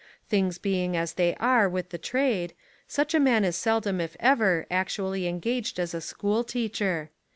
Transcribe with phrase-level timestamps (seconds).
[0.29, 2.55] Things be ing as they are with the trade,
[2.87, 7.11] such a man is seldom If ever actually engaged as a school teacher.